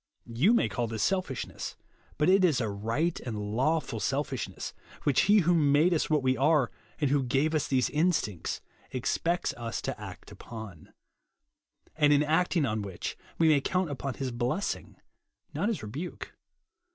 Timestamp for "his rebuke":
15.67-16.33